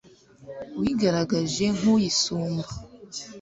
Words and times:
wigaragaje 0.79 1.65
nk'uyisumba 1.77 2.67